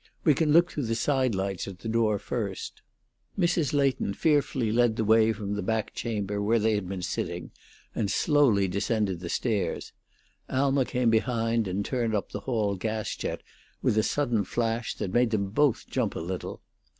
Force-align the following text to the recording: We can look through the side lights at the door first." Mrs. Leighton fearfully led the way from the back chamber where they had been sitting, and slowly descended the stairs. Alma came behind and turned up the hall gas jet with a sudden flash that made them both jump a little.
We 0.23 0.33
can 0.33 0.51
look 0.51 0.71
through 0.71 0.85
the 0.87 0.95
side 0.95 1.35
lights 1.35 1.67
at 1.67 1.77
the 1.77 1.87
door 1.87 2.17
first." 2.17 2.81
Mrs. 3.37 3.71
Leighton 3.71 4.15
fearfully 4.15 4.71
led 4.71 4.95
the 4.95 5.03
way 5.05 5.31
from 5.31 5.53
the 5.53 5.61
back 5.61 5.93
chamber 5.93 6.41
where 6.41 6.57
they 6.57 6.73
had 6.73 6.89
been 6.89 7.03
sitting, 7.03 7.51
and 7.93 8.09
slowly 8.09 8.67
descended 8.67 9.19
the 9.19 9.29
stairs. 9.29 9.93
Alma 10.49 10.85
came 10.85 11.11
behind 11.11 11.67
and 11.67 11.85
turned 11.85 12.15
up 12.15 12.31
the 12.31 12.39
hall 12.49 12.75
gas 12.77 13.15
jet 13.15 13.43
with 13.83 13.95
a 13.95 14.01
sudden 14.01 14.43
flash 14.43 14.95
that 14.95 15.13
made 15.13 15.29
them 15.29 15.51
both 15.51 15.85
jump 15.87 16.15
a 16.15 16.19
little. 16.19 16.63